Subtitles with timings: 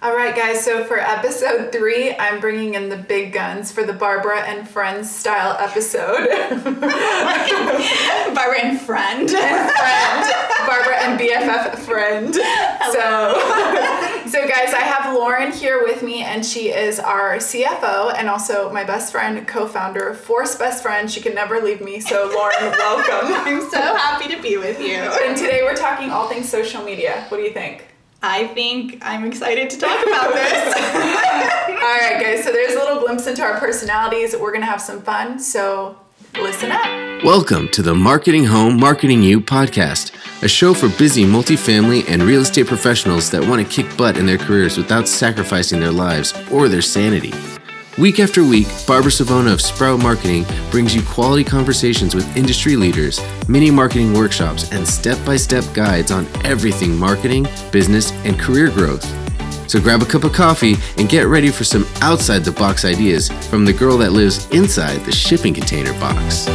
[0.00, 3.92] All right, guys, so for episode three, I'm bringing in the big guns for the
[3.92, 6.28] Barbara and Friends style episode.
[8.32, 9.28] Barbara and friend.
[9.28, 10.32] and friend.
[10.68, 12.32] Barbara and BFF friend.
[12.32, 18.28] So, so guys, I have Lauren here with me, and she is our CFO and
[18.28, 21.10] also my best friend, co-founder, Force Best Friend.
[21.10, 21.98] She can never leave me.
[21.98, 23.34] So, Lauren, welcome.
[23.34, 24.94] I'm so happy to be with you.
[24.94, 27.24] And today we're talking all things social media.
[27.30, 27.84] What do you think?
[28.22, 30.74] I think I'm excited to talk about this.
[31.68, 32.42] All right, guys.
[32.42, 34.34] So there's a little glimpse into our personalities.
[34.36, 35.38] We're gonna have some fun.
[35.38, 35.96] So
[36.34, 37.22] listen up.
[37.22, 42.40] Welcome to the Marketing Home, Marketing You podcast, a show for busy multifamily and real
[42.40, 46.68] estate professionals that want to kick butt in their careers without sacrificing their lives or
[46.68, 47.32] their sanity.
[47.98, 53.20] Week after week, Barbara Savona of Sprout Marketing brings you quality conversations with industry leaders,
[53.48, 59.04] mini marketing workshops, and step by step guides on everything marketing, business, and career growth.
[59.68, 63.30] So grab a cup of coffee and get ready for some outside the box ideas
[63.48, 66.46] from the girl that lives inside the shipping container box.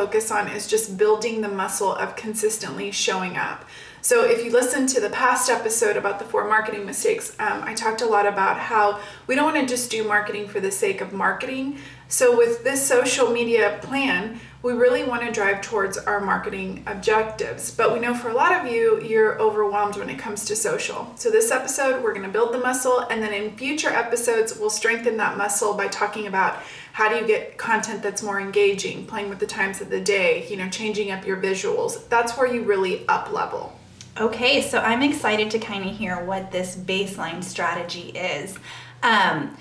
[0.00, 3.66] Focus on is just building the muscle of consistently showing up.
[4.00, 7.74] So if you listen to the past episode about the four marketing mistakes, um, I
[7.74, 11.02] talked a lot about how we don't want to just do marketing for the sake
[11.02, 11.76] of marketing.
[12.08, 17.70] So with this social media plan, we really want to drive towards our marketing objectives.
[17.70, 21.12] But we know for a lot of you, you're overwhelmed when it comes to social.
[21.16, 24.70] So this episode, we're going to build the muscle, and then in future episodes, we'll
[24.70, 26.62] strengthen that muscle by talking about
[26.92, 30.46] how do you get content that's more engaging, playing with the times of the day,
[30.48, 32.08] you know, changing up your visuals.
[32.08, 33.78] That's where you really up level.
[34.18, 38.58] okay, so I'm excited to kind of hear what this baseline strategy is.
[39.02, 39.56] Um,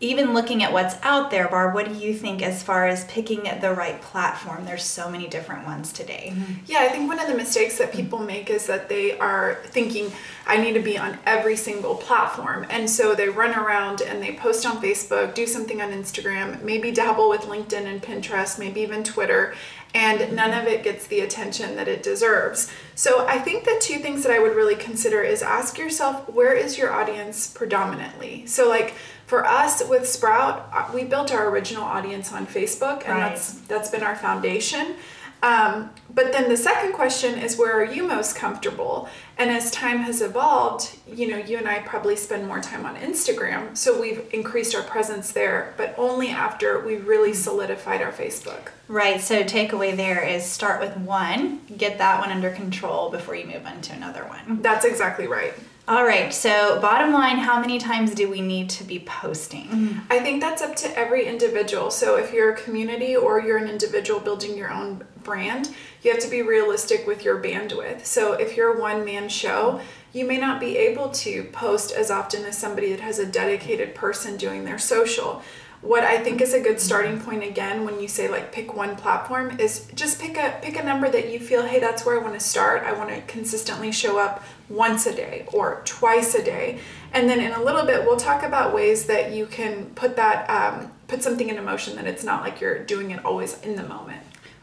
[0.00, 3.42] even looking at what's out there, Barb, what do you think as far as picking
[3.60, 4.64] the right platform?
[4.64, 6.32] There's so many different ones today.
[6.32, 6.52] Mm-hmm.
[6.66, 10.12] Yeah, I think one of the mistakes that people make is that they are thinking,
[10.46, 12.64] I need to be on every single platform.
[12.70, 16.92] And so they run around and they post on Facebook, do something on Instagram, maybe
[16.92, 19.54] dabble with LinkedIn and Pinterest, maybe even Twitter,
[19.94, 22.70] and none of it gets the attention that it deserves.
[22.94, 26.52] So I think the two things that I would really consider is ask yourself, where
[26.52, 28.46] is your audience predominantly?
[28.46, 28.94] So, like,
[29.28, 33.28] for us with Sprout, uh, we built our original audience on Facebook, and Right.
[33.30, 34.96] that's that's been our foundation.
[35.40, 39.08] Um, but then the second question is where are you most comfortable?
[39.36, 42.96] And as time has evolved, you know, you and I probably spend more time on
[42.96, 48.70] Instagram, so we've increased our presence there, but only after we really solidified our Facebook.
[48.88, 53.46] Right, so takeaway there is start with one, get that one under control before you
[53.46, 54.60] move on to another one.
[54.62, 55.54] That's exactly right.
[55.88, 60.02] All right, so bottom line, how many times do we need to be posting?
[60.10, 61.90] I think that's up to every individual.
[61.90, 66.20] So if you're a community or you're an individual building your own brand, you have
[66.20, 68.04] to be realistic with your bandwidth.
[68.04, 69.80] So if you're a one man show,
[70.12, 73.94] you may not be able to post as often as somebody that has a dedicated
[73.94, 75.42] person doing their social.
[75.80, 78.96] What I think is a good starting point again when you say like pick one
[78.96, 82.22] platform is just pick a pick a number that you feel hey that's where I
[82.22, 82.82] want to start.
[82.82, 86.80] I want to consistently show up once a day or twice a day.
[87.12, 90.50] And then in a little bit we'll talk about ways that you can put that
[90.50, 93.84] um, put something into motion that it's not like you're doing it always in the
[93.84, 94.20] moment.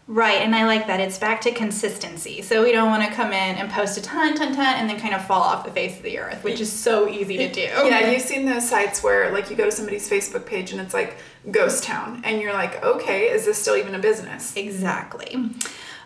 [0.08, 1.00] Right, and I like that.
[1.00, 2.44] It's back to consistency.
[2.44, 5.00] So we don't want to come in and post a ton, ton, ton, and then
[5.00, 7.62] kind of fall off the face of the earth, which is so easy to do.
[7.62, 10.94] Yeah, you've seen those sites where like you go to somebody's Facebook page and it's
[10.94, 11.18] like
[11.50, 14.56] ghost town and you're like, okay, is this still even a business?
[14.56, 15.44] Exactly.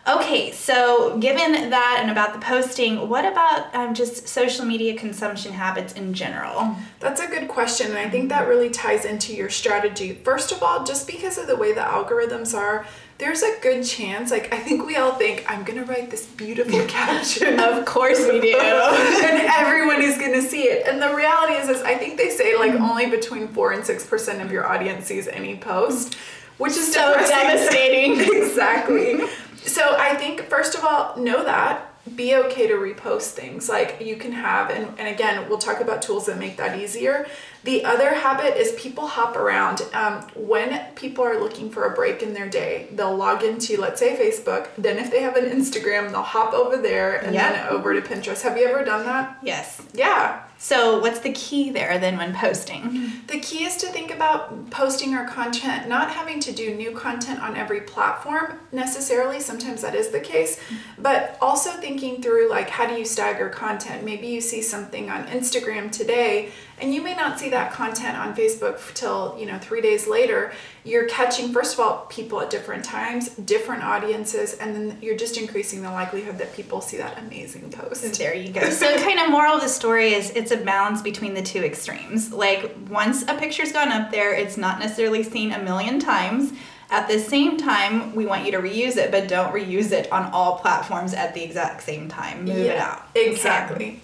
[0.08, 5.52] Okay, so given that and about the posting, what about um, just social media consumption
[5.52, 6.74] habits in general?
[7.00, 10.14] That's a good question, and I think that really ties into your strategy.
[10.24, 12.86] First of all, just because of the way the algorithms are,
[13.18, 16.82] there's a good chance, like, I think we all think, I'm gonna write this beautiful
[16.88, 17.60] caption.
[17.60, 18.56] Of course we do.
[18.58, 20.86] and everyone is gonna see it.
[20.86, 24.06] And the reality is, is I think they say like only between four and six
[24.06, 26.14] percent of your audience sees any post,
[26.56, 28.18] which is So devastating.
[28.42, 29.20] exactly.
[29.64, 31.86] So I think first of all, know that.
[32.16, 33.68] Be okay to repost things.
[33.68, 37.26] Like you can have, and, and again, we'll talk about tools that make that easier.
[37.64, 39.82] The other habit is people hop around.
[39.92, 44.00] Um, when people are looking for a break in their day, they'll log into, let's
[44.00, 44.68] say, Facebook.
[44.78, 47.52] Then, if they have an Instagram, they'll hop over there and Yeah.
[47.52, 48.42] then over to Pinterest.
[48.42, 49.36] Have you ever done that?
[49.42, 49.82] Yes.
[49.92, 50.40] Yeah.
[50.62, 53.12] So, what's the key there then when posting?
[53.28, 57.40] The key is to think about posting our content, not having to do new content
[57.42, 59.40] on every platform necessarily.
[59.40, 60.60] Sometimes that is the case,
[60.98, 64.04] but also thinking through like how do you stagger content?
[64.04, 68.34] Maybe you see something on Instagram today and you may not see that content on
[68.34, 70.52] Facebook till, you know, three days later,
[70.84, 75.36] you're catching, first of all, people at different times, different audiences, and then you're just
[75.36, 78.18] increasing the likelihood that people see that amazing post.
[78.18, 78.68] There you go.
[78.70, 82.32] So, kind of moral of the story is it's a balance between the two extremes.
[82.32, 86.52] Like, once a picture's gone up there, it's not necessarily seen a million times.
[86.90, 90.32] At the same time, we want you to reuse it, but don't reuse it on
[90.32, 92.44] all platforms at the exact same time.
[92.44, 93.06] Move it out.
[93.14, 93.86] Exactly.
[93.86, 94.00] Okay.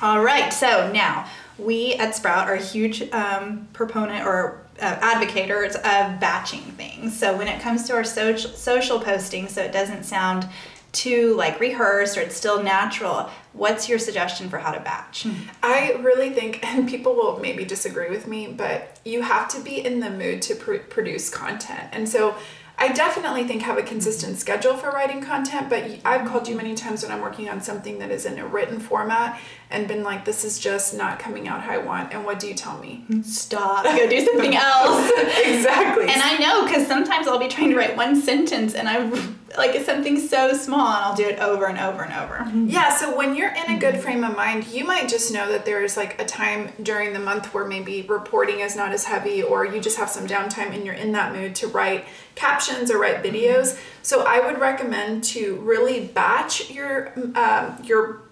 [0.00, 0.50] All right.
[0.50, 1.28] So now
[1.64, 7.18] we at Sprout are a huge um, proponent or uh, advocators of batching things.
[7.18, 10.48] So when it comes to our social social posting, so it doesn't sound
[10.92, 13.30] too like rehearsed or it's still natural.
[13.52, 15.26] What's your suggestion for how to batch?
[15.62, 19.84] I really think, and people will maybe disagree with me, but you have to be
[19.84, 21.90] in the mood to pr- produce content.
[21.92, 22.34] And so
[22.80, 26.74] I definitely think have a consistent schedule for writing content, but I've called you many
[26.74, 29.38] times when I'm working on something that is in a written format
[29.70, 32.14] and been like, this is just not coming out how I want.
[32.14, 33.04] And what do you tell me?
[33.22, 33.84] Stop.
[33.84, 35.10] Go do something else.
[35.44, 36.04] exactly.
[36.04, 39.10] And I know because sometimes I'll be trying to write one sentence and I
[39.56, 42.50] like something so small and I'll do it over and over and over.
[42.66, 45.64] Yeah, so when you're in a good frame of mind, you might just know that
[45.64, 49.66] there's like a time during the month where maybe reporting is not as heavy or
[49.66, 52.04] you just have some downtime and you're in that mood to write
[52.34, 53.78] captions or write videos.
[54.02, 58.22] So I would recommend to really batch your um, your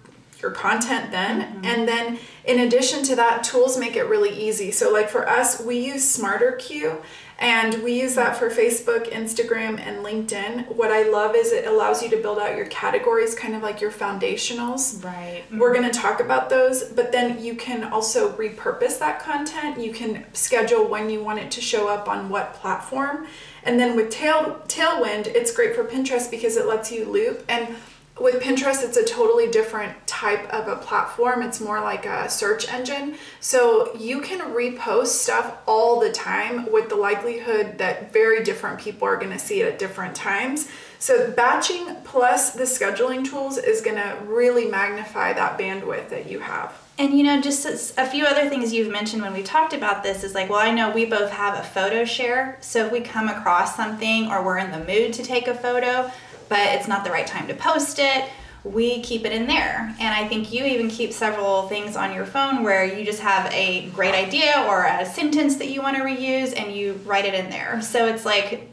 [0.41, 1.65] your content then mm-hmm.
[1.65, 5.61] and then in addition to that tools make it really easy so like for us
[5.61, 7.01] we use SmarterQueue
[7.39, 10.75] and we use that for Facebook, Instagram, and LinkedIn.
[10.75, 13.79] What I love is it allows you to build out your categories, kind of like
[13.79, 15.03] your foundationals.
[15.03, 15.43] Right.
[15.51, 19.79] We're going to talk about those, but then you can also repurpose that content.
[19.79, 23.25] You can schedule when you want it to show up on what platform.
[23.63, 27.45] And then with Tail, Tailwind, it's great for Pinterest because it lets you loop.
[27.47, 27.75] And
[28.19, 31.41] with Pinterest, it's a totally different type of a platform.
[31.41, 33.15] It's more like a search engine.
[33.39, 39.07] So you can repost stuff all the time with the likelihood that very different people
[39.07, 40.69] are going to see it at different times.
[40.99, 46.39] So batching plus the scheduling tools is going to really magnify that bandwidth that you
[46.39, 46.73] have.
[46.97, 50.25] And you know, just a few other things you've mentioned when we talked about this
[50.25, 52.57] is like, well, I know we both have a photo share.
[52.59, 56.11] So if we come across something or we're in the mood to take a photo,
[56.49, 58.25] but it's not the right time to post it,
[58.63, 59.95] we keep it in there.
[59.99, 63.51] And I think you even keep several things on your phone where you just have
[63.53, 67.33] a great idea or a sentence that you want to reuse and you write it
[67.33, 67.81] in there.
[67.81, 68.68] So it's like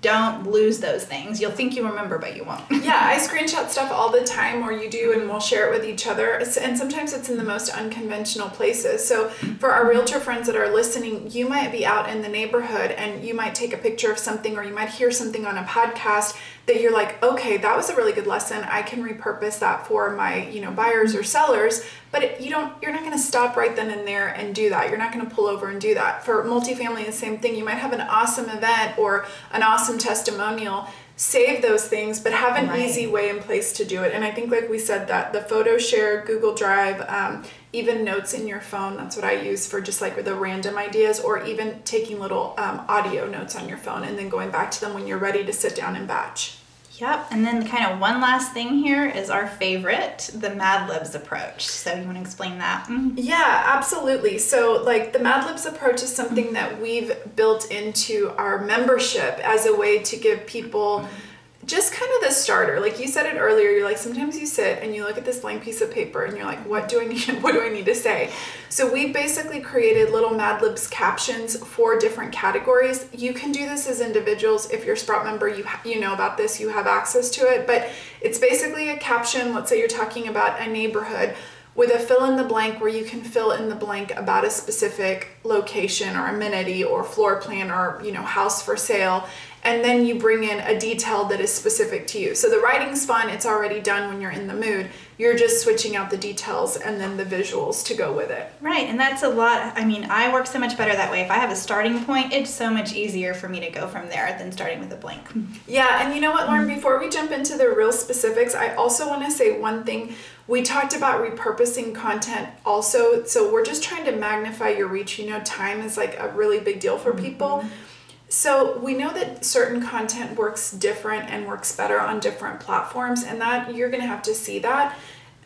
[0.00, 1.40] don't lose those things.
[1.40, 2.62] You'll think you remember, but you won't.
[2.70, 5.88] yeah, I screenshot stuff all the time, or you do, and we'll share it with
[5.88, 6.34] each other.
[6.34, 9.06] And sometimes it's in the most unconventional places.
[9.06, 9.28] So,
[9.58, 13.24] for our realtor friends that are listening, you might be out in the neighborhood and
[13.24, 16.38] you might take a picture of something, or you might hear something on a podcast
[16.66, 18.62] that you're like, okay, that was a really good lesson.
[18.64, 21.82] I can repurpose that for my, you know, buyers or sellers.
[22.10, 24.70] But it, you don't, you're not going to stop right then and there and do
[24.70, 24.88] that.
[24.88, 26.24] You're not going to pull over and do that.
[26.24, 27.54] For multifamily, the same thing.
[27.54, 30.88] You might have an awesome event or an awesome testimonial.
[31.16, 32.88] Save those things, but have an right.
[32.88, 34.14] easy way in place to do it.
[34.14, 38.34] And I think, like we said, that the photo share, Google Drive, um, even notes
[38.34, 38.96] in your phone.
[38.96, 42.84] That's what I use for just like the random ideas, or even taking little um,
[42.88, 45.52] audio notes on your phone and then going back to them when you're ready to
[45.52, 46.57] sit down and batch.
[47.00, 51.14] Yep, and then kind of one last thing here is our favorite, the Mad Libs
[51.14, 51.66] approach.
[51.66, 52.86] So you want to explain that?
[52.88, 53.14] Mm-hmm.
[53.16, 54.38] Yeah, absolutely.
[54.38, 59.66] So like the Mad Libs approach is something that we've built into our membership as
[59.66, 61.00] a way to give people.
[61.00, 61.24] Mm-hmm
[61.68, 62.80] just kind of the starter.
[62.80, 65.40] Like you said it earlier you're like sometimes you sit and you look at this
[65.40, 67.84] blank piece of paper and you're like what do i need what do i need
[67.84, 68.30] to say?
[68.70, 73.06] So we basically created little mad libs captions for different categories.
[73.12, 74.70] You can do this as individuals.
[74.70, 77.42] If you're a sprout member you ha- you know about this you have access to
[77.42, 77.66] it.
[77.66, 77.90] But
[78.20, 81.34] it's basically a caption let's say you're talking about a neighborhood
[81.74, 84.50] with a fill in the blank where you can fill in the blank about a
[84.50, 89.28] specific location or amenity or floor plan or you know house for sale
[89.68, 92.34] and then you bring in a detail that is specific to you.
[92.34, 94.88] So the writing's fun, it's already done when you're in the mood.
[95.18, 98.50] You're just switching out the details and then the visuals to go with it.
[98.62, 99.76] Right, and that's a lot.
[99.76, 101.20] I mean, I work so much better that way.
[101.20, 104.08] If I have a starting point, it's so much easier for me to go from
[104.08, 105.28] there than starting with a blank.
[105.66, 109.06] Yeah, and you know what, Lauren, before we jump into the real specifics, I also
[109.06, 110.14] want to say one thing.
[110.46, 113.22] We talked about repurposing content also.
[113.24, 115.18] So we're just trying to magnify your reach.
[115.18, 117.58] You know, time is like a really big deal for people.
[117.58, 117.84] Mm-hmm
[118.28, 123.40] so we know that certain content works different and works better on different platforms, and
[123.40, 124.96] that you're going to have to see that.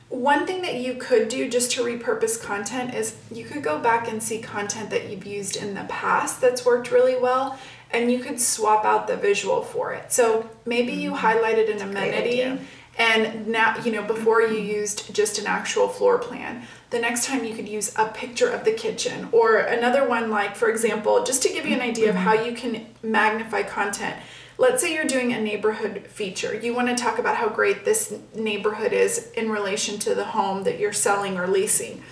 [0.08, 4.08] One thing that you could do just to repurpose content is you could go back
[4.08, 7.58] and see content that you've used in the past that's worked really well,
[7.92, 10.12] and you could swap out the visual for it.
[10.12, 11.26] So maybe you mm-hmm.
[11.26, 12.58] highlighted an amenity
[12.98, 16.62] And now, you know, before you used just an actual floor plan,
[16.92, 20.54] the next time you could use a picture of the kitchen or another one, like,
[20.54, 24.14] for example, just to give you an idea of how you can magnify content.
[24.58, 26.54] Let's say you're doing a neighborhood feature.
[26.54, 30.64] You want to talk about how great this neighborhood is in relation to the home
[30.64, 32.02] that you're selling or leasing.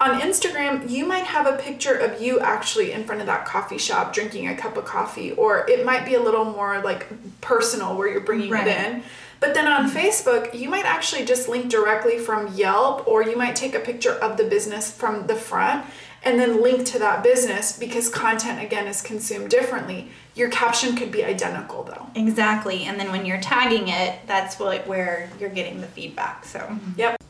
[0.00, 3.78] On Instagram, you might have a picture of you actually in front of that coffee
[3.78, 7.06] shop drinking a cup of coffee, or it might be a little more like
[7.40, 8.66] personal where you're bringing right.
[8.66, 9.02] it in.
[9.40, 13.56] But then on Facebook, you might actually just link directly from Yelp, or you might
[13.56, 15.86] take a picture of the business from the front
[16.24, 20.08] and then link to that business because content again is consumed differently.
[20.34, 22.06] Your caption could be identical though.
[22.14, 22.84] Exactly.
[22.84, 26.44] And then when you're tagging it, that's what where you're getting the feedback.
[26.44, 26.98] So, mm-hmm.
[26.98, 27.22] yep.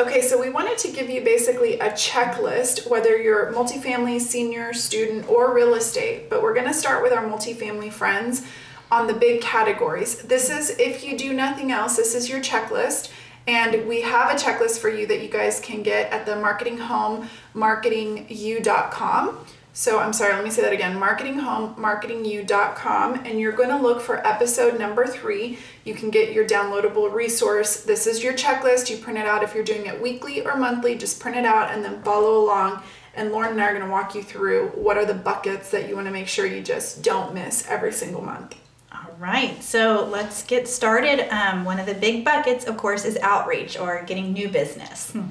[0.00, 5.28] Okay, so we wanted to give you basically a checklist, whether you're multifamily, senior, student,
[5.28, 8.46] or real estate, but we're gonna start with our multifamily friends
[8.90, 10.20] on the big categories.
[10.22, 13.10] This is, if you do nothing else, this is your checklist.
[13.46, 16.76] And we have a checklist for you that you guys can get at the marketing
[16.76, 19.38] home marketingyou.com.
[19.72, 23.14] So I'm sorry, let me say that again marketinghomemarketingyou.com.
[23.24, 25.58] And you're going to look for episode number three.
[25.84, 27.84] You can get your downloadable resource.
[27.84, 28.90] This is your checklist.
[28.90, 31.70] You print it out if you're doing it weekly or monthly, just print it out
[31.70, 32.82] and then follow along.
[33.14, 35.88] And Lauren and I are going to walk you through what are the buckets that
[35.88, 38.56] you want to make sure you just don't miss every single month.
[39.18, 41.28] Right, so let's get started.
[41.34, 45.10] Um, one of the big buckets, of course, is outreach or getting new business.
[45.10, 45.24] Hmm.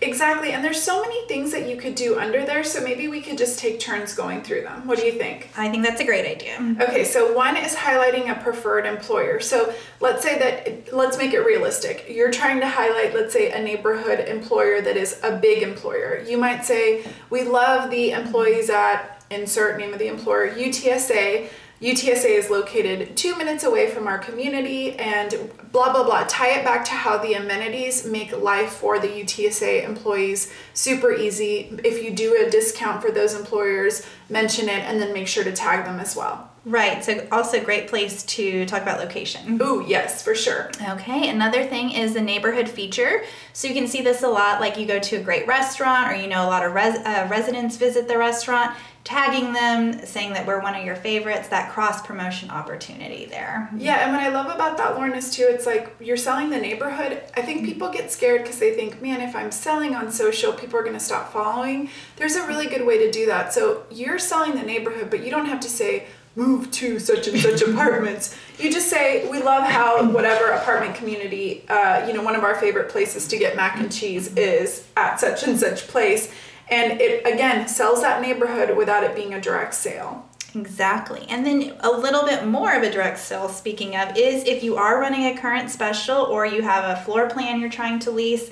[0.00, 0.52] Exactly.
[0.52, 2.62] And there's so many things that you could do under there.
[2.62, 4.86] So maybe we could just take turns going through them.
[4.86, 5.50] What do you think?
[5.56, 6.76] I think that's a great idea.
[6.80, 7.04] Okay.
[7.04, 9.40] So one is highlighting a preferred employer.
[9.40, 12.06] So let's say that, let's make it realistic.
[12.08, 16.22] You're trying to highlight, let's say, a neighborhood employer that is a big employer.
[16.26, 22.30] You might say, we love the employees at insert name of the employer, UTSA UTSA
[22.30, 25.30] is located two minutes away from our community and
[25.70, 26.24] blah, blah, blah.
[26.26, 31.78] Tie it back to how the amenities make life for the UTSA employees super easy.
[31.84, 35.52] If you do a discount for those employers, mention it and then make sure to
[35.52, 36.50] tag them as well.
[36.64, 37.02] Right.
[37.02, 39.58] So also great place to talk about location.
[39.62, 40.70] Ooh, yes, for sure.
[40.90, 41.30] Okay.
[41.30, 43.22] Another thing is the neighborhood feature.
[43.54, 46.16] So you can see this a lot like you go to a great restaurant or
[46.16, 50.46] you know a lot of res- uh, residents visit the restaurant tagging them, saying that
[50.46, 53.70] we're one of your favorites, that cross promotion opportunity there.
[53.76, 56.58] Yeah, and what I love about that, Lauren, is too, it's like you're selling the
[56.58, 57.22] neighborhood.
[57.36, 60.78] I think people get scared because they think, man, if I'm selling on social, people
[60.78, 61.88] are going to stop following.
[62.16, 63.52] There's a really good way to do that.
[63.52, 67.40] So you're selling the neighborhood, but you don't have to say, move to such and
[67.40, 68.36] such apartments.
[68.58, 72.54] You just say, we love how whatever apartment community, uh, you know, one of our
[72.54, 76.32] favorite places to get mac and cheese is at such and such place
[76.70, 80.28] and it again sells that neighborhood without it being a direct sale.
[80.54, 81.26] Exactly.
[81.28, 84.76] And then a little bit more of a direct sale, speaking of, is if you
[84.76, 88.50] are running a current special or you have a floor plan you're trying to lease,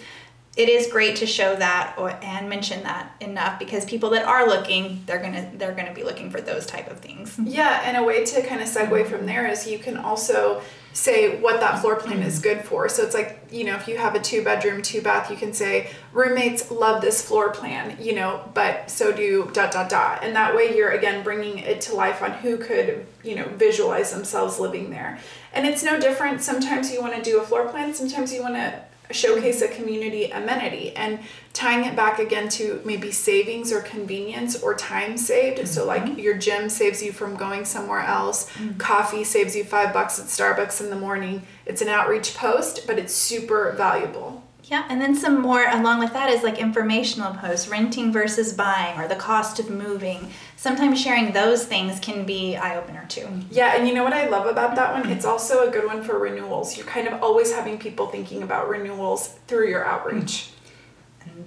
[0.56, 4.46] it is great to show that or, and mention that enough because people that are
[4.46, 8.02] looking they're gonna they're gonna be looking for those type of things yeah and a
[8.02, 10.62] way to kind of segue from there is you can also
[10.96, 12.88] say what that floor plan is good for.
[12.88, 15.52] So it's like, you know, if you have a two bedroom, two bath, you can
[15.52, 20.24] say roommates love this floor plan, you know, but so do dot dot dot.
[20.24, 24.10] And that way you're again bringing it to life on who could, you know, visualize
[24.10, 25.18] themselves living there.
[25.52, 26.40] And it's no different.
[26.40, 30.30] Sometimes you want to do a floor plan, sometimes you want to showcase a community
[30.30, 31.18] amenity and
[31.52, 35.58] tying it back again to maybe savings or convenience or time saved.
[35.58, 35.66] Mm-hmm.
[35.66, 38.78] So like your gym saves you from going somewhere else, mm-hmm.
[38.78, 41.42] coffee saves you 5 bucks at Starbucks in the morning.
[41.64, 44.42] It's an outreach post, but it's super valuable.
[44.66, 48.98] Yeah, and then some more along with that is like informational posts, renting versus buying,
[48.98, 50.32] or the cost of moving.
[50.56, 53.28] Sometimes sharing those things can be eye opener too.
[53.48, 55.08] Yeah, and you know what I love about that one?
[55.08, 56.76] It's also a good one for renewals.
[56.76, 60.50] You're kind of always having people thinking about renewals through your outreach.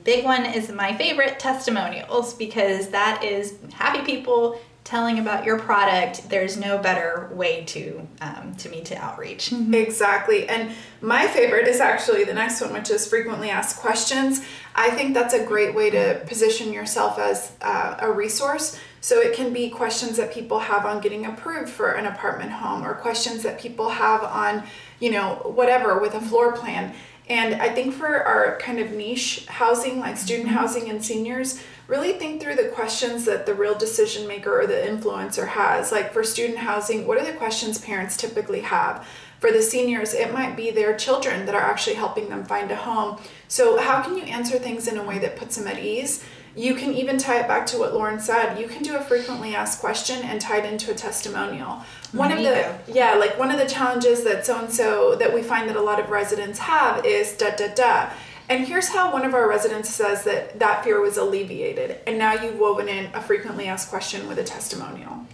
[0.04, 4.60] Big one is my favorite testimonials because that is happy people
[4.90, 9.52] telling about your product there's no better way to um, to me to outreach.
[9.52, 9.76] Mm-hmm.
[9.76, 10.50] exactly.
[10.50, 14.44] And my favorite is actually the next one which is frequently asked questions.
[14.74, 18.80] I think that's a great way to position yourself as uh, a resource.
[19.00, 22.84] So it can be questions that people have on getting approved for an apartment home
[22.84, 24.64] or questions that people have on
[25.00, 26.96] you know whatever with a floor plan
[27.30, 32.14] and i think for our kind of niche housing like student housing and seniors really
[32.14, 35.92] think through the questions that the real decision maker or the influencer has.
[35.92, 39.06] Like for student housing, what are the questions parents typically have?
[39.40, 42.76] For the seniors, it might be their children that are actually helping them find a
[42.76, 43.20] home.
[43.48, 46.24] So, how can you answer things in a way that puts them at ease?
[46.56, 48.60] You can even tie it back to what Lauren said.
[48.60, 51.82] You can do a frequently asked question and tie it into a testimonial.
[52.12, 55.44] One of the yeah, like one of the challenges that so and so that we
[55.44, 58.10] find that a lot of residents have is da da da.
[58.50, 62.00] And here's how one of our residents says that that fear was alleviated.
[62.08, 65.28] And now you've woven in a frequently asked question with a testimonial.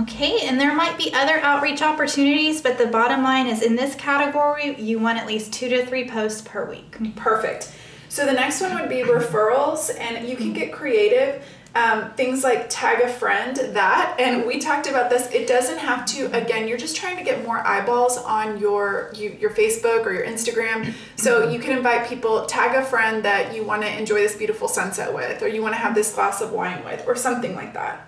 [0.00, 3.94] Okay, and there might be other outreach opportunities, but the bottom line is in this
[3.94, 6.96] category, you want at least two to three posts per week.
[7.14, 7.72] Perfect.
[8.14, 11.44] So the next one would be referrals, and you can get creative.
[11.74, 15.28] Um, things like tag a friend, that, and we talked about this.
[15.32, 16.26] It doesn't have to.
[16.26, 20.24] Again, you're just trying to get more eyeballs on your you, your Facebook or your
[20.24, 20.94] Instagram.
[21.16, 24.68] So you can invite people, tag a friend that you want to enjoy this beautiful
[24.68, 27.74] sunset with, or you want to have this glass of wine with, or something like
[27.74, 28.06] that.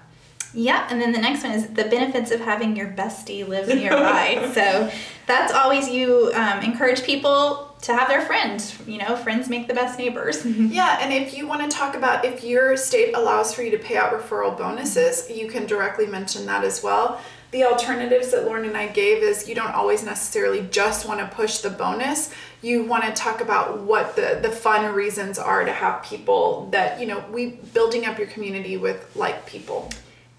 [0.55, 4.53] Yeah, and then the next one is the benefits of having your bestie live nearby.
[4.55, 4.89] so
[5.27, 8.77] that's always you um, encourage people to have their friends.
[8.87, 10.43] You know, friends make the best neighbors.
[10.43, 10.67] Mm-hmm.
[10.73, 13.79] yeah, and if you want to talk about if your state allows for you to
[13.79, 17.21] pay out referral bonuses, you can directly mention that as well.
[17.53, 21.27] The alternatives that Lauren and I gave is you don't always necessarily just want to
[21.35, 22.35] push the bonus.
[22.61, 27.01] You want to talk about what the the fun reasons are to have people that,
[27.01, 29.89] you know, we building up your community with like people.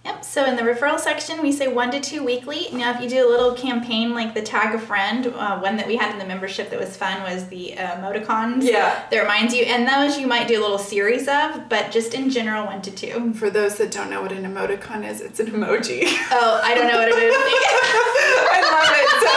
[0.07, 0.23] Yep.
[0.23, 2.69] So in the referral section, we say one to two weekly.
[2.71, 5.85] Now, if you do a little campaign like the tag a friend, uh, one that
[5.85, 8.63] we had in the membership that was fun was the uh, emoticons.
[8.63, 9.03] Yeah.
[9.11, 12.29] That reminds you, and those you might do a little series of, but just in
[12.29, 13.33] general, one to two.
[13.33, 16.03] For those that don't know what an emoticon is, it's an emoji.
[16.31, 17.35] Oh, I don't know what it is.
[18.47, 19.07] I love it.
[19.27, 19.31] So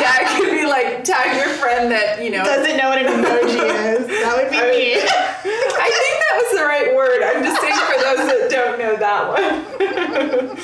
[0.00, 3.06] yeah, it could be like tag your friend that you know doesn't know what an
[3.06, 4.06] emoji is.
[4.06, 4.94] That would be I me.
[5.76, 7.22] I think that was the right word.
[7.22, 10.58] I'm just saying for those that don't know that one.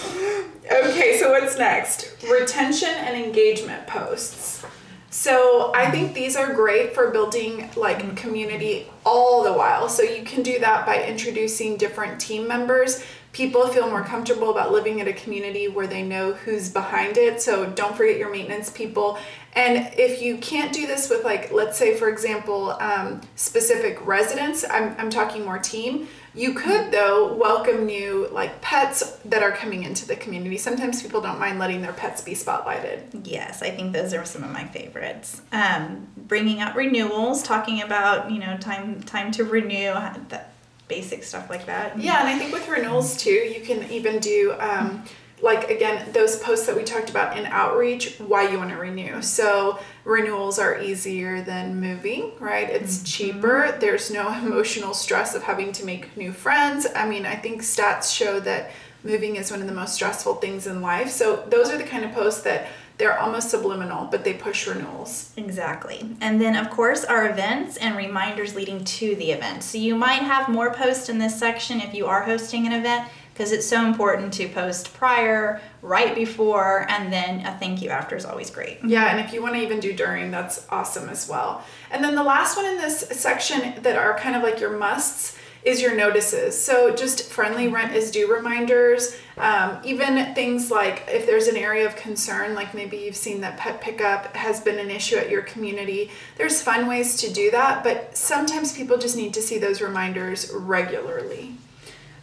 [0.91, 2.17] okay, so what's next?
[2.29, 4.65] Retention and engagement posts.
[5.11, 9.89] So I think these are great for building like community all the while.
[9.89, 13.05] So you can do that by introducing different team members.
[13.33, 17.43] People feel more comfortable about living in a community where they know who's behind it.
[17.43, 19.19] So don't forget your maintenance people.
[19.55, 24.65] And if you can't do this with like, let's say for example, um, specific residents,
[24.69, 29.83] I'm, I'm talking more team, you could, though, welcome new like pets that are coming
[29.83, 30.57] into the community.
[30.57, 33.03] Sometimes people don't mind letting their pets be spotlighted.
[33.25, 35.43] Yes, I think those are some of my favorites.
[35.53, 39.93] Um, bringing out renewals, talking about you know time time to renew,
[40.29, 40.53] that
[40.89, 41.99] basic stuff like that.
[41.99, 44.55] Yeah, and I think with renewals too, you can even do.
[44.59, 45.05] Um,
[45.43, 49.21] like again those posts that we talked about in outreach why you want to renew.
[49.21, 52.71] So renewals are easier than moving right?
[52.71, 53.05] It's mm-hmm.
[53.05, 53.77] cheaper.
[53.81, 56.87] There's no emotional stress of having to make new friends.
[56.95, 58.71] I mean i think stats show that
[59.05, 61.11] moving is one of the most stressful things in life.
[61.11, 65.33] So those are the kind of posts that they're almost subliminal but they push renewals.
[65.37, 66.09] Exactly.
[66.21, 69.65] And then of course our events and reminders leading to the event.
[69.65, 73.09] So you might have more posts in this section if you are hosting an event
[73.33, 78.17] because it's so important to post prior, right before, and then a thank you after
[78.17, 78.79] is always great.
[78.85, 81.65] Yeah, and if you want to even do during, that's awesome as well.
[81.91, 85.39] And then the last one in this section that are kind of like your musts
[85.65, 86.61] is your notices.
[86.61, 91.87] So just friendly rent is due reminders, um, even things like if there's an area
[91.87, 95.43] of concern, like maybe you've seen that pet pickup has been an issue at your
[95.43, 96.11] community.
[96.37, 100.51] There's fun ways to do that, but sometimes people just need to see those reminders
[100.53, 101.55] regularly.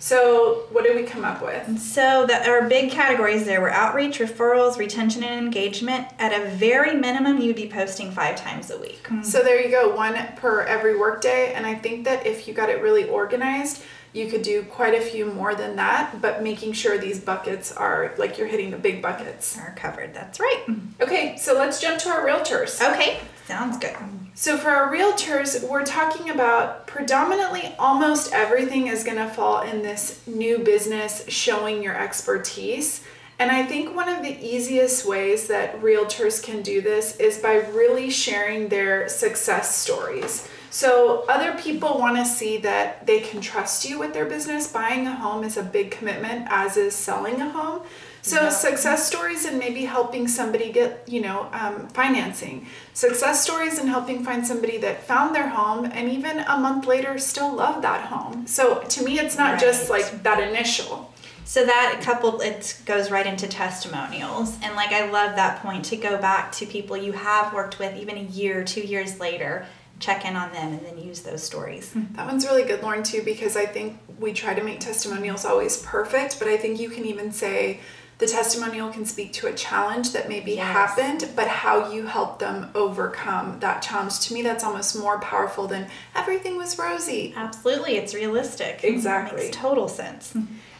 [0.01, 1.77] So, what did we come up with?
[1.77, 6.07] So, the, our big categories there were outreach, referrals, retention, and engagement.
[6.19, 9.05] At a very minimum, you'd be posting five times a week.
[9.05, 9.23] Hmm.
[9.23, 11.53] So, there you go, one per every workday.
[11.53, 13.83] And I think that if you got it really organized,
[14.13, 18.13] you could do quite a few more than that, but making sure these buckets are
[18.17, 19.57] like you're hitting the big buckets.
[19.59, 20.13] Are covered.
[20.13, 20.65] That's right.
[20.99, 22.81] Okay, so let's jump to our realtors.
[22.81, 23.97] Okay, sounds good.
[24.35, 29.81] So, for our realtors, we're talking about predominantly almost everything is going to fall in
[29.81, 33.03] this new business showing your expertise.
[33.39, 37.55] And I think one of the easiest ways that realtors can do this is by
[37.73, 40.47] really sharing their success stories.
[40.69, 44.71] So, other people want to see that they can trust you with their business.
[44.71, 47.81] Buying a home is a big commitment, as is selling a home.
[48.21, 48.49] So yeah.
[48.49, 52.67] success stories and maybe helping somebody get, you know, um, financing.
[52.93, 57.17] Success stories and helping find somebody that found their home and even a month later
[57.17, 58.45] still love that home.
[58.45, 59.61] So to me, it's not right.
[59.61, 61.13] just like that initial.
[61.45, 64.55] So that coupled, it goes right into testimonials.
[64.61, 67.95] And like, I love that point to go back to people you have worked with
[67.97, 69.65] even a year, two years later,
[69.99, 71.91] check in on them and then use those stories.
[72.11, 75.81] That one's really good, Lauren, too, because I think we try to make testimonials always
[75.81, 77.79] perfect, but I think you can even say,
[78.19, 80.67] The testimonial can speak to a challenge that maybe Yes.
[80.67, 84.19] happened, but how you helped them overcome that challenge.
[84.27, 87.33] To me, that's almost more powerful than everything was rosy.
[87.37, 88.81] Absolutely, it's realistic.
[88.83, 89.45] Exactly.
[89.45, 90.33] Makes total sense.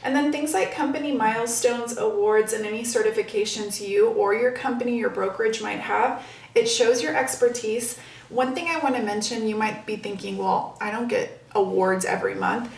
[0.03, 5.09] And then things like company milestones, awards, and any certifications you or your company, your
[5.09, 6.21] brokerage might have,
[6.55, 7.97] it shows your expertise.
[8.27, 12.03] One thing I want to mention, you might be thinking, well, I don't get awards
[12.03, 12.69] every month.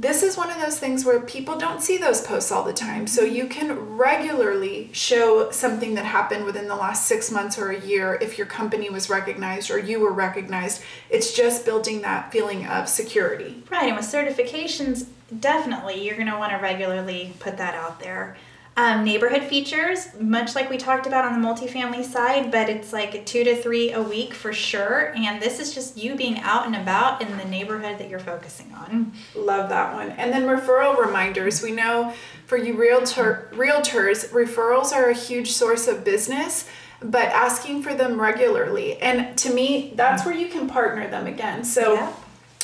[0.00, 3.08] This is one of those things where people don't see those posts all the time.
[3.08, 7.80] So you can regularly show something that happened within the last six months or a
[7.80, 10.82] year if your company was recognized or you were recognized.
[11.10, 13.64] It's just building that feeling of security.
[13.72, 15.06] Right, and with certifications,
[15.40, 18.36] definitely you're going to want to regularly put that out there.
[18.78, 23.26] Um, neighborhood features, much like we talked about on the multifamily side, but it's like
[23.26, 25.12] two to three a week for sure.
[25.16, 28.72] And this is just you being out and about in the neighborhood that you're focusing
[28.74, 29.12] on.
[29.34, 30.10] Love that one.
[30.12, 31.60] And then referral reminders.
[31.60, 32.14] We know
[32.46, 36.68] for you realtor realtors, referrals are a huge source of business,
[37.02, 38.96] but asking for them regularly.
[38.98, 41.64] And to me, that's where you can partner them again.
[41.64, 42.12] So Yeah.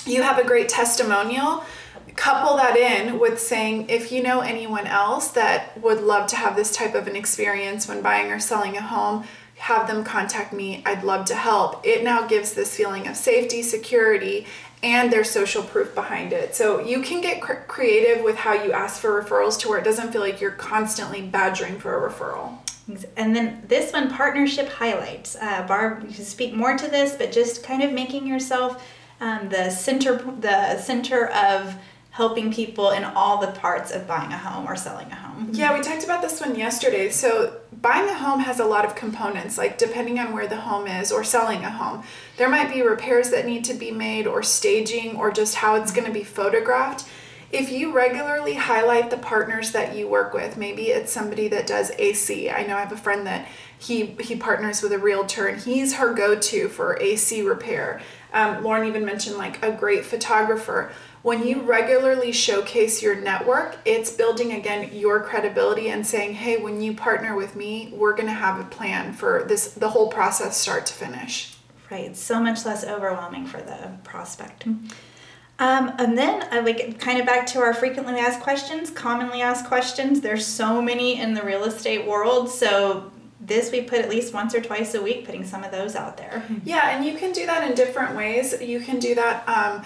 [0.07, 1.65] you have a great testimonial.
[2.17, 6.57] Couple that in with saying if you know anyone else that would love to have
[6.57, 9.25] this type of an experience when buying or selling a home,
[9.57, 10.83] have them contact me.
[10.87, 11.85] I'd love to help.
[11.87, 14.47] It now gives this feeling of safety, security,
[14.83, 16.55] and there's social proof behind it.
[16.55, 19.85] So you can get cr- creative with how you ask for referrals to where it
[19.85, 22.59] doesn't feel like you're constantly badgering for a referral.
[23.17, 25.37] And then this one, partnership highlights.
[25.37, 28.87] Uh, Barb, you can speak more to this, but just kind of making yourself
[29.21, 31.77] um, the center, the center of
[32.15, 35.49] helping people in all the parts of buying a home or selling a home.
[35.51, 37.11] Yeah, we talked about this one yesterday.
[37.11, 40.87] So, buying a home has a lot of components, like depending on where the home
[40.87, 42.05] is or selling a home.
[42.37, 45.91] There might be repairs that need to be made, or staging, or just how it's
[45.91, 47.05] going to be photographed.
[47.51, 51.91] If you regularly highlight the partners that you work with, maybe it's somebody that does
[51.99, 52.49] AC.
[52.49, 55.95] I know I have a friend that he he partners with a realtor, and he's
[55.95, 58.01] her go-to for AC repair.
[58.33, 60.93] Um, Lauren even mentioned like a great photographer
[61.25, 66.83] when you regularly showcase your network, it's building again your credibility and saying, "Hey, when
[66.83, 70.55] you partner with me, we're going to have a plan for this the whole process
[70.59, 71.57] start to finish."
[71.91, 74.67] Right, so much less overwhelming for the prospect.
[75.59, 79.65] Um, and then I like kind of back to our frequently asked questions, commonly asked
[79.65, 80.21] questions.
[80.21, 83.11] There's so many in the real estate world, so
[83.41, 86.19] this we put at least once or twice a week, putting some of those out
[86.19, 86.45] there.
[86.65, 88.61] Yeah, and you can do that in different ways.
[88.61, 89.49] You can do that.
[89.49, 89.85] Um,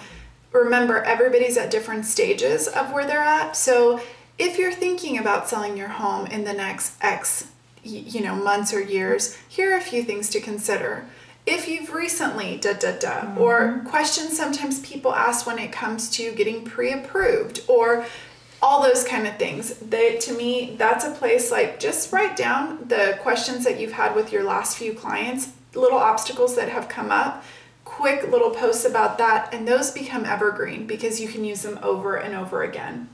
[0.51, 3.55] remember, everybody's at different stages of where they're at.
[3.55, 4.01] So
[4.37, 7.51] if you're thinking about selling your home in the next X
[7.83, 11.05] you know, months or years, here are a few things to consider.
[11.45, 13.37] If you've recently da da da, mm-hmm.
[13.37, 18.05] or questions sometimes people ask when it comes to getting pre-approved, or
[18.61, 19.75] all those kind of things.
[19.75, 24.15] They to me, that's a place like just write down the questions that you've had
[24.15, 27.43] with your last few clients, little obstacles that have come up,
[27.99, 32.15] quick little posts about that, and those become evergreen because you can use them over
[32.15, 33.09] and over again.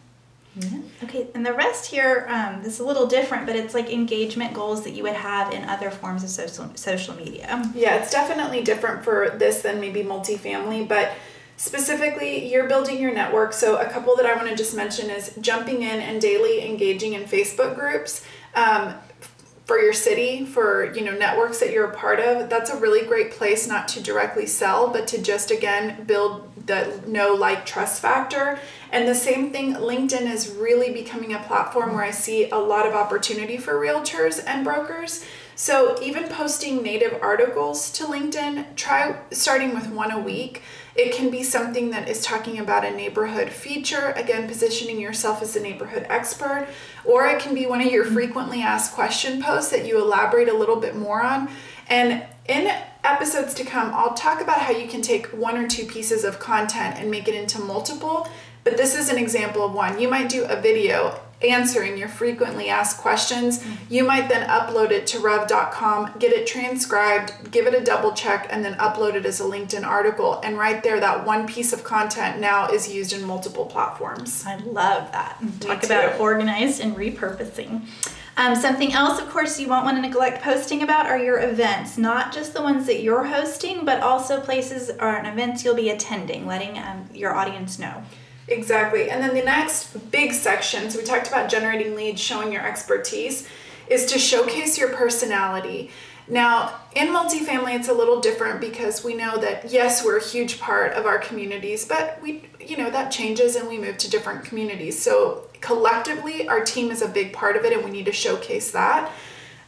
[1.04, 4.84] Okay, and the rest here um, is a little different, but it's like engagement goals
[4.86, 7.70] that you would have in other forms of social social media.
[7.76, 11.12] Yeah, it's definitely different for this than maybe multifamily, but
[11.58, 13.52] specifically, you're building your network.
[13.52, 17.14] So, a couple that I want to just mention is jumping in and daily engaging
[17.14, 18.26] in Facebook groups.
[18.56, 18.96] Um,
[19.66, 23.06] for your city, for you know networks that you're a part of, that's a really
[23.06, 28.02] great place not to directly sell, but to just again build the know like trust
[28.02, 28.60] factor.
[28.92, 32.88] And the same thing, LinkedIn is really becoming a platform where I see a lot
[32.88, 35.26] of opportunity for realtors and brokers.
[35.56, 40.62] So even posting native articles to LinkedIn, try starting with one a week.
[40.96, 45.56] It can be something that is talking about a neighborhood feature, again, positioning yourself as
[45.56, 46.70] a neighborhood expert,
[47.04, 48.14] or it can be one of your mm-hmm.
[48.14, 51.50] frequently asked question posts that you elaborate a little bit more on.
[51.88, 52.72] And in
[53.04, 56.40] episodes to come, I'll talk about how you can take one or two pieces of
[56.40, 58.30] content and make it into multiple.
[58.64, 60.00] But this is an example of one.
[60.00, 63.66] You might do a video answering your frequently asked questions.
[63.90, 68.48] You might then upload it to rev.com, get it transcribed, give it a double check,
[68.50, 70.40] and then upload it as a LinkedIn article.
[70.44, 74.44] And right there, that one piece of content now is used in multiple platforms.
[74.46, 75.42] I love that.
[75.60, 77.82] Talk about organized and repurposing.
[78.38, 81.98] Um, something else, of course, you won't want to neglect posting about are your events,
[81.98, 86.46] not just the ones that you're hosting, but also places or events you'll be attending,
[86.46, 88.04] letting um, your audience know.
[88.48, 89.10] Exactly.
[89.10, 93.48] And then the next big section, so we talked about generating leads, showing your expertise,
[93.88, 95.92] is to showcase your personality.
[96.28, 100.60] Now, in multifamily, it's a little different because we know that yes, we're a huge
[100.60, 104.44] part of our communities, but we, you know, that changes and we move to different
[104.44, 105.00] communities.
[105.02, 108.72] So, collectively, our team is a big part of it and we need to showcase
[108.72, 109.12] that.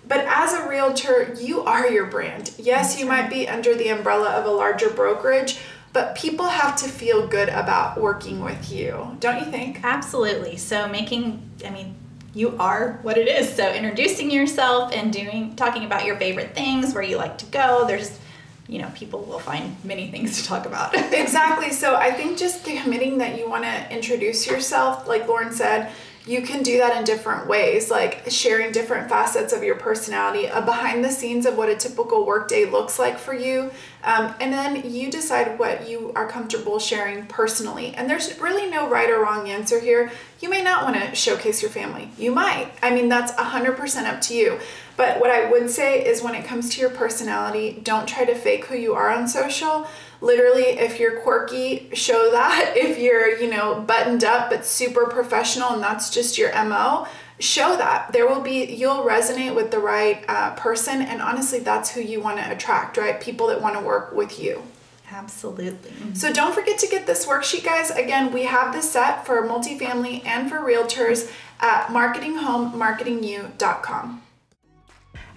[0.07, 2.53] But as a realtor, you are your brand.
[2.57, 5.59] Yes, you might be under the umbrella of a larger brokerage,
[5.93, 9.83] but people have to feel good about working with you, don't you think?
[9.83, 10.57] Absolutely.
[10.57, 11.95] So making, I mean,
[12.33, 13.53] you are what it is.
[13.55, 17.85] So introducing yourself and doing, talking about your favorite things, where you like to go.
[17.87, 18.19] There's,
[18.67, 20.93] you know, people will find many things to talk about.
[21.13, 21.71] exactly.
[21.71, 25.91] So I think just committing that you want to introduce yourself, like Lauren said,
[26.27, 30.61] you can do that in different ways, like sharing different facets of your personality, a
[30.61, 33.71] behind the scenes of what a typical workday looks like for you.
[34.03, 37.95] Um, and then you decide what you are comfortable sharing personally.
[37.95, 40.11] And there's really no right or wrong answer here.
[40.41, 42.11] You may not want to showcase your family.
[42.17, 42.71] You might.
[42.83, 44.59] I mean, that's 100% up to you.
[44.97, 48.35] But what I would say is when it comes to your personality, don't try to
[48.35, 49.87] fake who you are on social
[50.21, 52.73] literally if you're quirky show that.
[52.77, 57.05] If you're you know buttoned up but super professional and that's just your mo
[57.39, 58.13] show that.
[58.13, 62.19] There will be you'll resonate with the right uh, person and honestly that's who you
[62.21, 63.21] want to attract right?
[63.21, 64.63] People that want to work with you.
[65.09, 65.93] Absolutely.
[66.13, 67.91] So don't forget to get this worksheet guys.
[67.91, 74.26] Again we have this set for multifamily and for realtors at marketinghomemarketingyou.com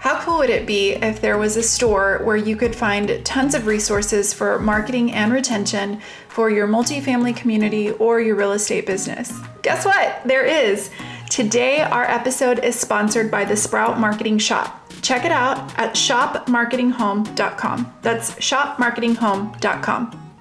[0.00, 3.54] how cool would it be if there was a store where you could find tons
[3.54, 9.38] of resources for marketing and retention for your multifamily community or your real estate business?
[9.60, 10.22] Guess what?
[10.24, 10.88] There is.
[11.28, 14.90] Today, our episode is sponsored by the Sprout Marketing Shop.
[15.02, 17.94] Check it out at shopmarketinghome.com.
[18.00, 20.32] That's shopmarketinghome.com.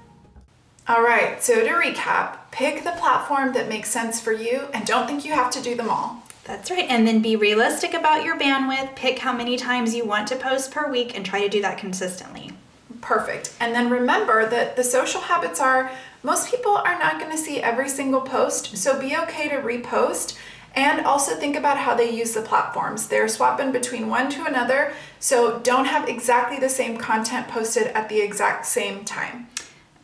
[0.88, 5.06] All right, so to recap, pick the platform that makes sense for you and don't
[5.06, 6.22] think you have to do them all.
[6.50, 6.90] That's right.
[6.90, 8.96] And then be realistic about your bandwidth.
[8.96, 11.78] Pick how many times you want to post per week and try to do that
[11.78, 12.50] consistently.
[13.00, 13.54] Perfect.
[13.60, 15.92] And then remember that the social habits are
[16.24, 20.36] most people are not going to see every single post, so be okay to repost.
[20.74, 23.06] And also think about how they use the platforms.
[23.06, 28.08] They're swapping between one to another, so don't have exactly the same content posted at
[28.08, 29.46] the exact same time.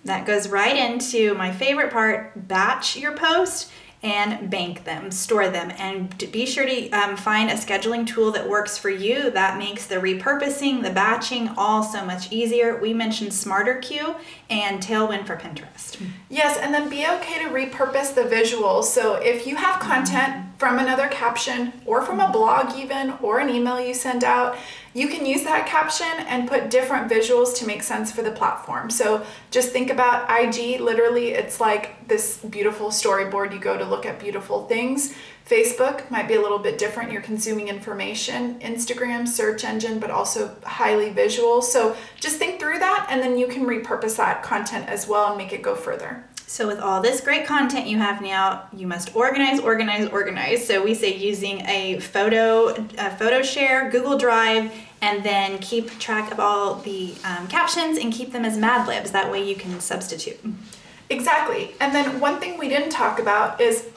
[0.05, 5.73] That goes right into my favorite part batch your post and bank them, store them,
[5.79, 9.31] and be sure to um, find a scheduling tool that works for you.
[9.31, 12.79] That makes the repurposing, the batching all so much easier.
[12.79, 14.17] We mentioned SmarterQueue
[14.51, 16.01] and Tailwind for Pinterest.
[16.29, 18.85] Yes, and then be okay to repurpose the visuals.
[18.85, 23.51] So if you have content from another caption or from a blog, even, or an
[23.51, 24.57] email you send out,
[24.95, 28.89] you can use that caption and put different visuals to make sense for the platform.
[28.89, 33.53] So just think about IG, literally, it's like this beautiful storyboard.
[33.53, 35.15] You go to look at beautiful things.
[35.47, 37.13] Facebook might be a little bit different.
[37.13, 38.59] You're consuming information.
[38.61, 41.61] Instagram, search engine, but also highly visual.
[41.61, 45.37] So just think through that and then you can repurpose that content as well and
[45.37, 46.25] make it go further.
[46.49, 50.67] So with all this great content you have now, you must organize, organize, organize.
[50.67, 56.33] So we say using a photo, a photo share, Google Drive, and then keep track
[56.33, 59.11] of all the um, captions and keep them as Mad Libs.
[59.11, 60.39] That way you can substitute.
[61.11, 61.75] Exactly.
[61.81, 63.89] And then one thing we didn't talk about is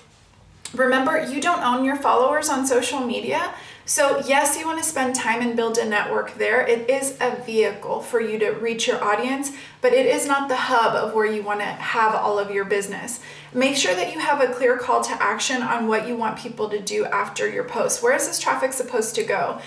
[0.74, 3.54] remember, you don't own your followers on social media.
[3.90, 6.62] So, yes, you want to spend time and build a network there.
[6.62, 10.56] It is a vehicle for you to reach your audience, but it is not the
[10.56, 13.20] hub of where you want to have all of your business.
[13.52, 16.70] Make sure that you have a clear call to action on what you want people
[16.70, 18.04] to do after your post.
[18.04, 19.60] Where is this traffic supposed to go?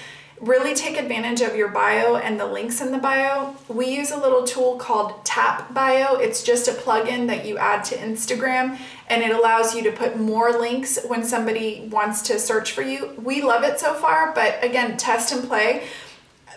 [0.43, 3.55] Really take advantage of your bio and the links in the bio.
[3.69, 6.17] We use a little tool called Tap Bio.
[6.17, 8.77] It's just a plugin that you add to Instagram
[9.09, 13.15] and it allows you to put more links when somebody wants to search for you.
[13.23, 15.85] We love it so far, but again, test and play.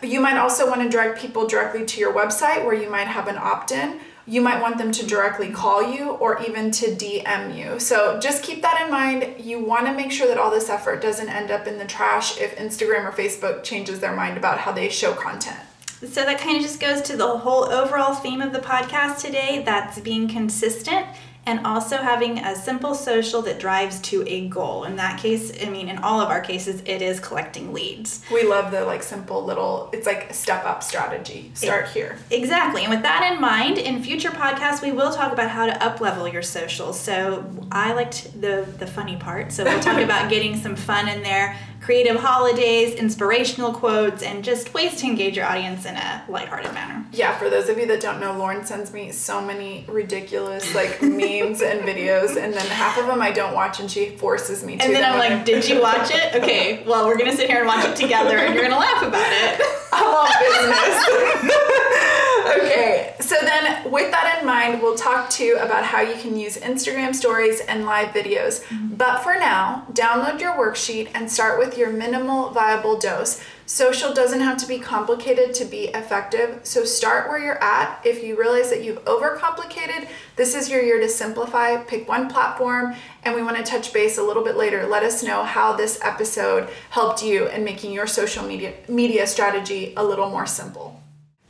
[0.02, 3.28] You might also want to direct people directly to your website where you might have
[3.28, 7.56] an opt in you might want them to directly call you or even to DM
[7.56, 7.80] you.
[7.80, 9.36] So just keep that in mind.
[9.40, 12.40] You want to make sure that all this effort doesn't end up in the trash
[12.40, 15.60] if Instagram or Facebook changes their mind about how they show content.
[16.00, 19.64] So that kind of just goes to the whole overall theme of the podcast today
[19.66, 21.06] that's being consistent
[21.45, 24.84] and also having a simple social that drives to a goal.
[24.84, 28.21] In that case, I mean, in all of our cases, it is collecting leads.
[28.31, 31.51] We love the like simple little, it's like a step up strategy.
[31.53, 32.17] Start it, here.
[32.31, 32.84] Exactly.
[32.84, 36.01] And with that in mind, in future podcasts, we will talk about how to up
[36.01, 36.99] level your socials.
[36.99, 39.51] So I liked the, the funny part.
[39.51, 44.74] So we'll talk about getting some fun in there creative holidays, inspirational quotes, and just
[44.74, 47.06] ways to engage your audience in a lighthearted manner.
[47.12, 51.00] Yeah, for those of you that don't know, Lauren sends me so many ridiculous like
[51.04, 54.78] memes and videos, and then half of them I don't watch, and she forces me
[54.78, 54.84] to.
[54.84, 56.34] And then I'm like, "Did you watch it?
[56.41, 59.32] Okay, well we're gonna sit here and watch it together, and you're gonna laugh about
[59.32, 59.62] it."
[59.93, 61.06] Love business.
[62.58, 66.38] okay, So then with that in mind, we'll talk to you about how you can
[66.38, 68.63] use Instagram stories and live videos.
[68.63, 68.95] Mm-hmm.
[68.95, 73.42] But for now, download your worksheet and start with your minimal viable dose.
[73.66, 76.60] Social doesn't have to be complicated to be effective.
[76.64, 78.00] So start where you're at.
[78.06, 81.76] If you realize that you've overcomplicated, this is your year to simplify.
[81.84, 84.88] Pick one platform, and we want to touch base a little bit later.
[84.88, 89.94] Let us know how this episode helped you in making your social media media strategy
[89.98, 91.05] a little more simple.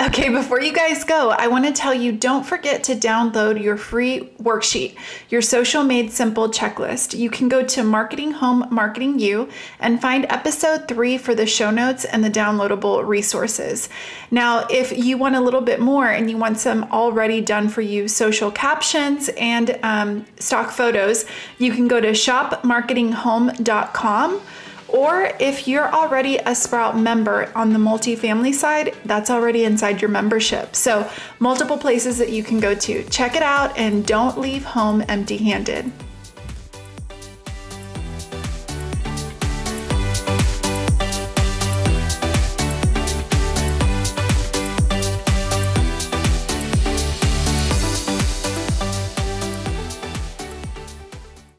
[0.06, 3.76] Okay, before you guys go, I want to tell you don't forget to download your
[3.76, 4.96] free worksheet,
[5.30, 7.18] your Social Made Simple checklist.
[7.18, 11.72] You can go to Marketing Home Marketing You and find episode three for the show
[11.72, 13.90] notes and the downloadable resources.
[14.30, 17.82] Now, if you want a little bit more and you want some already done for
[17.82, 21.26] you social captions and um, stock photos,
[21.58, 24.42] you can go to shopmarketinghome.com
[24.88, 30.10] or if you're already a Sprout member on the multifamily side, that's already inside your
[30.10, 30.76] membership.
[30.76, 33.04] So, multiple places that you can go to.
[33.10, 35.92] Check it out and don't leave home empty handed.